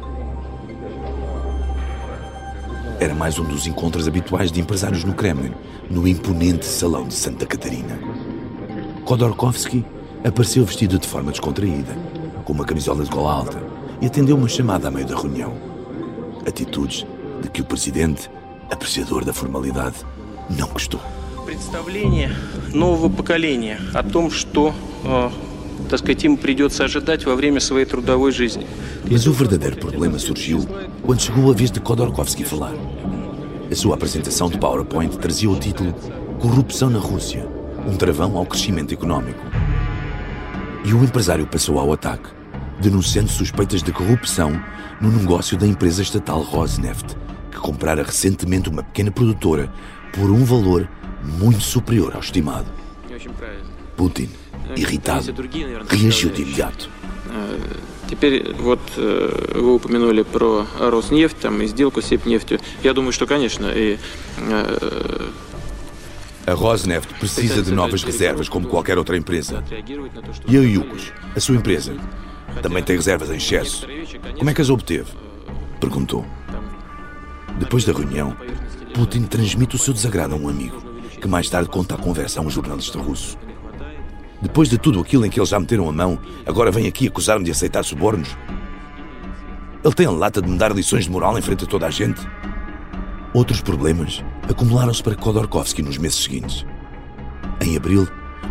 [2.99, 5.53] Era mais um dos encontros habituais de empresários no Kremlin,
[5.89, 7.99] no imponente Salão de Santa Catarina.
[9.05, 9.85] Khodorkovsky
[10.24, 11.96] apareceu vestido de forma descontraída,
[12.44, 13.62] com uma camisola de gola alta,
[14.00, 15.52] e atendeu uma chamada a meio da reunião.
[16.46, 17.06] Atitudes
[17.42, 18.30] de que o presidente,
[18.70, 19.96] apreciador da formalidade,
[20.50, 21.00] não gostou.
[21.44, 22.30] Представление
[22.74, 25.30] нового поколения о том, что, э,
[25.88, 28.66] так сказать, им придется ожидать во время своей трудовой жизни.
[29.10, 30.66] Mas o verdadeiro problema surgiu
[31.02, 32.74] quando chegou a vez de Khodorkovsky falar.
[33.70, 35.94] A sua apresentação de PowerPoint trazia o título
[36.40, 37.46] Corrupção na Rússia,
[37.86, 39.40] um travão ao crescimento econômico.
[40.84, 42.28] E o empresário passou ao ataque,
[42.80, 44.62] denunciando suspeitas de corrupção
[45.00, 47.16] no negócio da empresa estatal Rosneft,
[47.50, 49.70] que comprara recentemente uma pequena produtora
[50.12, 50.88] por um valor
[51.22, 52.66] muito superior ao estimado.
[53.96, 54.28] Putin,
[54.76, 55.34] irritado,
[55.88, 56.88] reagiu de imediato.
[58.08, 62.58] Теперь вот э, вы упомянули про Роснефть там, и сделку с Сепнефтью.
[62.82, 63.98] Я думаю, что, конечно, и...
[66.45, 69.63] a Rosneft precisa de novas reservas, como qualquer outra empresa.
[70.45, 71.95] E a Yukos, a sua empresa,
[72.61, 73.87] também tem reservas em excesso.
[74.37, 75.09] Como é que as obteve?
[75.79, 76.25] Perguntou.
[77.57, 78.35] Depois da reunião,
[78.93, 80.83] Putin transmite o seu desagrado a um amigo,
[81.21, 83.37] que mais tarde conta a conversa a um jornalista russo.
[84.41, 87.45] Depois de tudo aquilo em que eles já meteram a mão, agora vem aqui acusar-me
[87.45, 88.35] de aceitar subornos?
[89.81, 91.89] Ele tem a lata de me dar lições de moral em frente a toda a
[91.89, 92.21] gente?
[93.33, 96.63] Outros problemas acumularam-se para Khodorkovsky nos meses seguintes.
[97.59, 98.07] Em abril,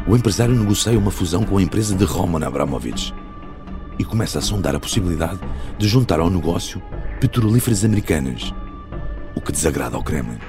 [0.08, 3.14] o empresário negocia uma fusão com a empresa de Roman Abramovich
[3.96, 5.38] e começa a sondar a possibilidade
[5.78, 6.82] de juntar ao negócio
[7.20, 8.52] petrolíferas americanas,
[9.36, 10.40] o que desagrada ao Kremlin.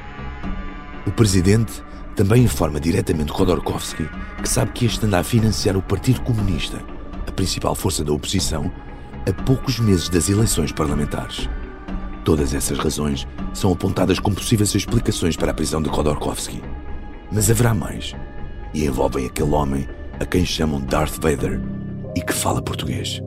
[1.06, 1.84] O presidente
[2.15, 4.10] também informa diretamente Khodorkovsky
[4.41, 6.82] que sabe que este anda a financiar o Partido Comunista,
[7.28, 8.72] a principal força da oposição,
[9.30, 11.48] a poucos meses das eleições parlamentares.
[12.23, 16.62] Todas essas razões são apontadas como possíveis explicações para a prisão de Khodorkovsky.
[17.31, 18.15] Mas haverá mais,
[18.73, 19.88] e envolvem aquele homem
[20.19, 21.62] a quem chamam Darth Vader
[22.15, 23.21] e que fala português.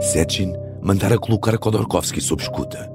[0.00, 2.92] Sechin mandara colocar Khodorkovsky sob escuta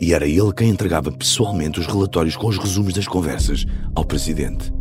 [0.00, 4.72] e era ele quem entregava pessoalmente os relatórios com os resumos das conversas ao presidente.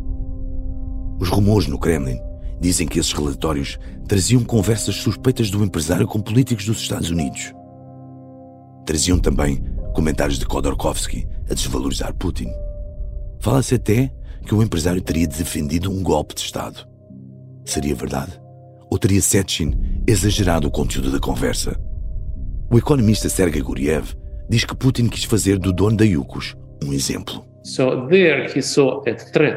[1.19, 2.19] Os rumores no Kremlin
[2.61, 7.51] dizem que esses relatórios traziam conversas suspeitas do empresário com políticos dos Estados Unidos.
[8.87, 9.61] Traziam também
[9.93, 12.47] comentários de Khodorkovsky a desvalorizar Putin.
[13.37, 14.09] Fala-se até
[14.45, 16.87] que o empresário teria defendido um golpe de Estado.
[17.65, 18.39] Seria verdade?
[18.89, 19.73] Ou teria Sechin
[20.07, 21.77] exagerado o conteúdo da conversa?
[22.71, 24.13] O economista Sergei Guriev
[24.49, 27.45] diz que Putin quis fazer do dono da Yukos um exemplo.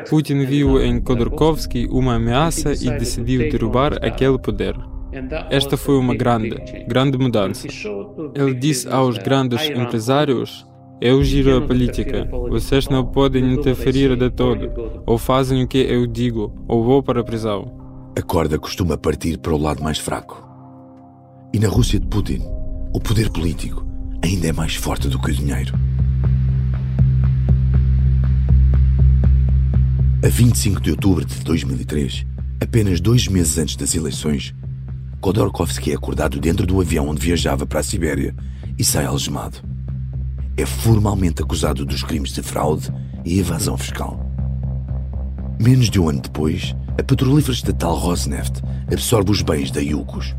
[0.08, 4.74] Putin viu em Khodorkovsky uma ameaça e decidiu derrubar aquele poder.
[5.50, 7.66] Esta foi uma grande, grande mudança.
[8.34, 10.66] Ele disse aos grandes empresários:
[11.00, 15.02] Eu giro a política, vocês não podem interferir de todo.
[15.06, 17.72] Ou fazem o que eu digo, ou vou para a prisão.
[18.16, 20.48] A corda costuma partir para o lado mais fraco.
[21.52, 22.42] E na Rússia de Putin,
[22.92, 23.84] o poder político
[24.22, 25.74] ainda é mais forte do que o dinheiro.
[30.22, 32.26] A 25 de outubro de 2003,
[32.62, 34.54] apenas dois meses antes das eleições,
[35.20, 38.34] Khodorkovsky é acordado dentro do avião onde viajava para a Sibéria
[38.78, 39.58] e sai algemado.
[40.56, 42.90] É formalmente acusado dos crimes de fraude
[43.24, 44.18] e evasão fiscal.
[45.60, 50.34] Menos de um ano depois, a petrolífera estatal Rosneft absorve os bens da Yukos.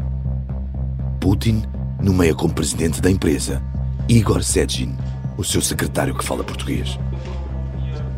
[1.19, 1.61] Putin
[2.01, 3.61] nomeia como presidente da empresa
[4.09, 4.95] Igor Sechin,
[5.37, 6.97] o seu secretário que fala português.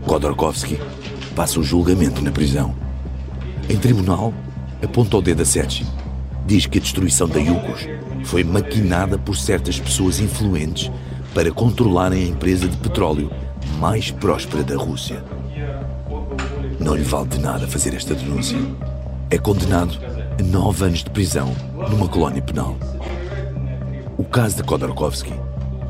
[0.08, 0.80] Khodorkovsky
[1.36, 2.74] passa o julgamento na prisão.
[3.70, 4.34] Em tribunal,
[4.82, 6.03] aponta o dedo a Sechin.
[6.46, 7.88] Diz que a destruição da Yukos
[8.26, 10.92] foi maquinada por certas pessoas influentes
[11.34, 13.32] para controlarem a empresa de petróleo
[13.80, 15.24] mais próspera da Rússia.
[16.80, 18.58] Não lhe vale de nada fazer esta denúncia.
[19.30, 19.98] É condenado
[20.40, 21.56] a nove anos de prisão
[21.90, 22.76] numa colónia penal.
[24.18, 25.34] O caso de Khodorkovsky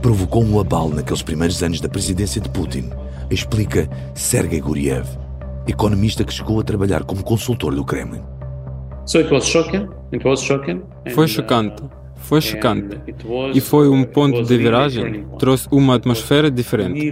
[0.01, 2.89] provocou um abalo naqueles primeiros anos da presidência de Putin,
[3.30, 5.08] explica Sergei Guriev,
[5.68, 8.22] economista que chegou a trabalhar como consultor do Kremlin.
[11.14, 11.84] Foi chocante.
[12.24, 12.97] Foi chocante.
[13.53, 15.26] E foi um ponto de viragem.
[15.38, 17.11] Trouxe uma atmosfera diferente.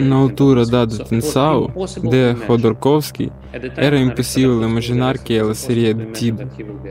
[0.00, 1.70] Na altura da detenção
[2.02, 3.30] de Khodorkovsky,
[3.76, 6.48] era impossível imaginar que ele seria detido.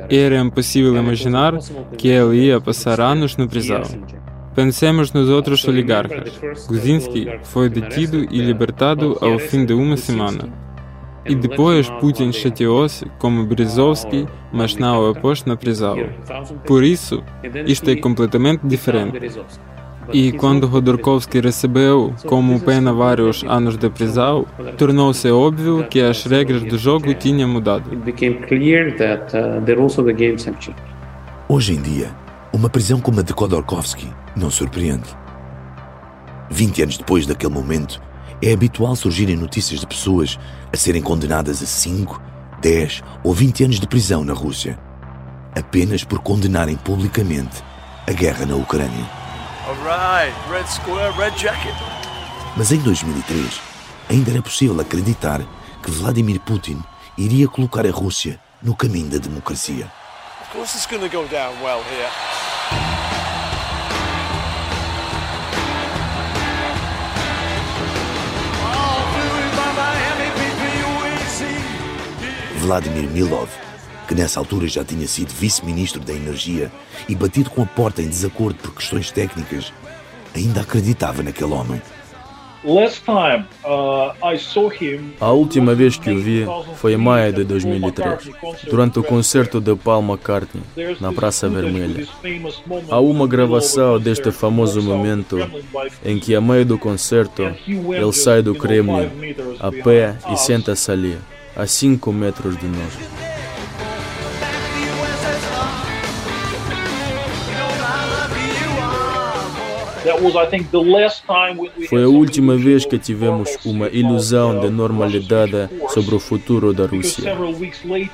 [0.09, 1.57] Era impossível imaginar
[1.97, 3.83] que ele ia passar anos na prisão.
[4.55, 6.39] Pensemos nos outros oligarcas.
[6.67, 10.49] Guzinski foi detido e libertado ao fim de uma semana.
[11.25, 15.97] E depois Putin chateou-se como Berezovsky, mas não o pôs na prisão.
[16.65, 17.23] Por isso,
[17.65, 19.19] isto é completamente diferente.
[20.11, 24.45] E quando Rodorkovsky recebeu como pena vários anos de prisão,
[24.75, 27.91] tornou-se óbvio que as regras do jogo tinham mudado.
[31.47, 32.09] Hoje em dia,
[32.51, 35.09] uma prisão como a de Khodorkovsky não surpreende.
[36.49, 38.01] 20 anos depois daquele momento,
[38.41, 40.39] é habitual surgirem notícias de pessoas
[40.71, 42.21] a serem condenadas a 5,
[42.61, 44.79] 10 ou 20 anos de prisão na Rússia,
[45.55, 47.63] apenas por condenarem publicamente
[48.07, 49.05] a guerra na Ucrânia.
[49.83, 50.33] Right.
[50.49, 51.33] Red square, red
[52.57, 53.61] Mas em 2003,
[54.09, 55.41] ainda era possível acreditar
[55.83, 56.81] que Vladimir Putin
[57.17, 59.91] iria colocar a Rússia no caminho da democracia.
[60.41, 62.98] Of course it's going to go down well here.
[72.59, 73.49] Vladimir Milov,
[74.05, 76.69] que nessa altura já tinha sido vice-ministro da Energia
[77.07, 79.71] e batido com a porta em desacordo por questões técnicas,
[80.35, 81.81] ainda acreditava naquele homem.
[82.61, 84.11] Uh,
[85.21, 86.45] a última vez que o vi
[86.75, 88.29] foi em maio de 2003,
[88.69, 90.61] durante o concerto de Paul McCartney,
[90.99, 92.05] na Praça Vermelha.
[92.89, 95.37] Há uma gravação deste famoso momento
[96.03, 99.09] em que, a meio do concerto, ele sai do Kremlin
[99.61, 101.17] a pé e senta-se ali
[101.55, 103.29] a 5 metros de nós.
[111.87, 117.35] Foi a última vez que tivemos uma ilusão de normalidade sobre o futuro da Rússia.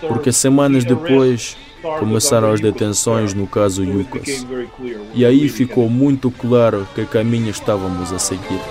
[0.07, 1.55] Porque semanas depois
[1.99, 4.45] começaram as detenções no caso Yukas.
[5.13, 8.61] E aí ficou muito claro que caminho estávamos a seguir.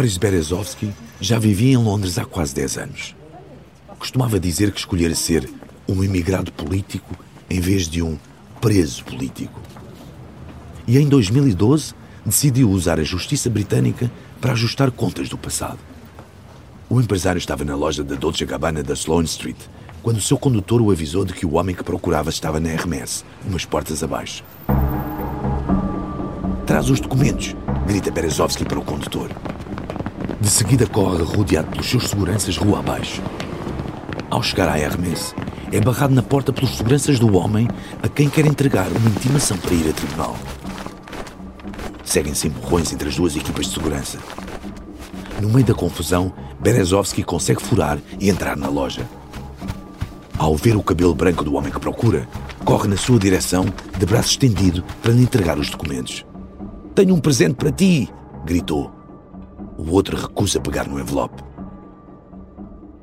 [0.00, 3.14] Boris Berezovsky já vivia em Londres há quase 10 anos.
[3.98, 5.46] Costumava dizer que escolhera ser
[5.86, 7.14] um imigrado político
[7.50, 8.16] em vez de um
[8.62, 9.60] preso político.
[10.86, 11.92] E em 2012
[12.24, 15.78] decidiu usar a justiça britânica para ajustar contas do passado.
[16.88, 19.58] O empresário estava na loja da Dolce Gabbana da Sloane Street
[20.02, 23.66] quando seu condutor o avisou de que o homem que procurava estava na RMS, umas
[23.66, 24.42] portas abaixo.
[26.64, 27.54] Traz os documentos,
[27.86, 29.28] grita Berezovsky para o condutor.
[30.40, 33.22] De seguida corre rodeado pelos seus seguranças rua abaixo.
[34.30, 35.34] Ao chegar à Hermes,
[35.70, 37.68] é barrado na porta pelos seguranças do homem
[38.02, 40.36] a quem quer entregar uma intimação para ir a tribunal.
[42.02, 44.18] Seguem-se empurrões entre as duas equipas de segurança.
[45.42, 49.06] No meio da confusão, Berezovsky consegue furar e entrar na loja.
[50.38, 52.26] Ao ver o cabelo branco do homem que procura,
[52.64, 53.66] corre na sua direção,
[53.98, 56.24] de braço estendido, para lhe entregar os documentos.
[56.94, 58.08] Tenho um presente para ti!
[58.44, 58.99] gritou.
[59.80, 61.42] O outro recusa pegar no envelope.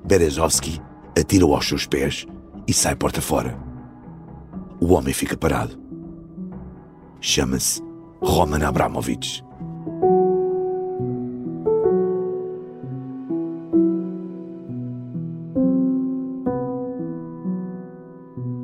[0.06, 0.80] Berezovsky
[1.18, 2.28] atira-o aos seus pés
[2.68, 3.58] e sai porta fora.
[4.80, 5.76] O homem fica parado.
[7.20, 7.82] Chama-se
[8.22, 9.44] Roman Abramovich.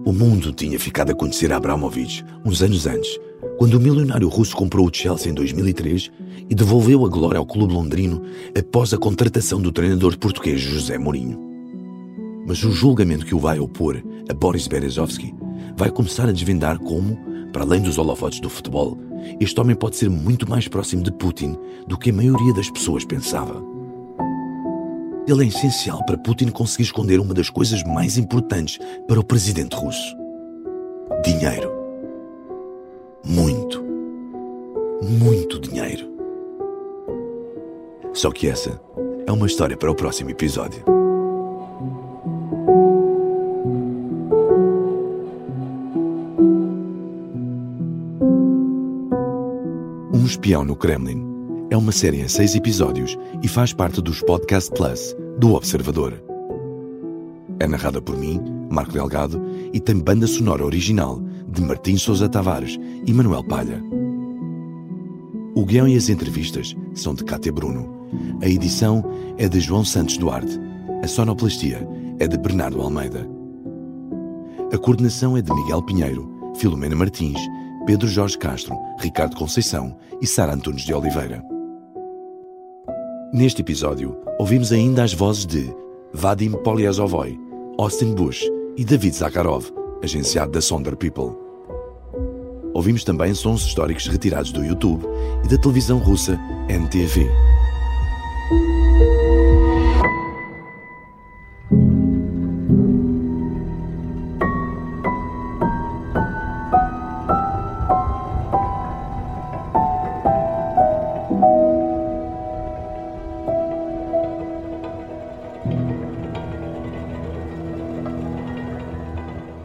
[0.06, 3.20] O mundo tinha ficado a conhecer Abramovich uns anos antes,
[3.58, 6.12] quando o milionário russo comprou o Chelsea em 2003
[6.50, 8.22] e devolveu a glória ao clube londrino
[8.58, 11.40] após a contratação do treinador português José Mourinho.
[12.46, 15.34] Mas o julgamento que o vai opor a Boris Berezovsky
[15.78, 17.18] vai começar a desvendar como,
[17.52, 18.98] para além dos holofotes do futebol,
[19.40, 21.56] este homem pode ser muito mais próximo de Putin
[21.88, 23.64] do que a maioria das pessoas pensava.
[25.26, 28.78] Ele é essencial para Putin conseguir esconder uma das coisas mais importantes
[29.08, 30.16] para o presidente russo:
[31.24, 31.83] dinheiro.
[33.26, 33.82] Muito,
[35.02, 36.12] muito dinheiro.
[38.14, 38.82] Só que essa
[39.26, 40.84] é uma história para o próximo episódio.
[50.14, 51.26] Um espião no Kremlin
[51.70, 56.22] é uma série em seis episódios e faz parte dos Podcast Plus do Observador.
[57.58, 61.22] É narrada por mim, Marco Delgado, e tem banda sonora original
[61.54, 63.82] de Martim Sousa Tavares e Manuel Palha.
[65.56, 68.08] O guião e as entrevistas são de Cátia Bruno.
[68.42, 69.04] A edição
[69.38, 70.60] é de João Santos Duarte.
[71.04, 71.88] A sonoplastia
[72.20, 73.28] é de Bernardo Almeida.
[74.74, 77.40] A coordenação é de Miguel Pinheiro, Filomena Martins,
[77.86, 81.44] Pedro Jorge Castro, Ricardo Conceição e Sara Antunes de Oliveira.
[83.32, 85.72] Neste episódio, ouvimos ainda as vozes de
[86.14, 87.40] Vadim Polyazovoy,
[87.78, 88.44] Austin Bush
[88.78, 89.66] e David Zakharov,
[90.04, 91.43] agenciado da Sonder People.
[92.74, 95.06] Ouvimos também sons históricos retirados do YouTube
[95.44, 97.30] e da televisão russa NTV.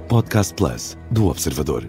[0.09, 1.89] Podcast Plus do Observador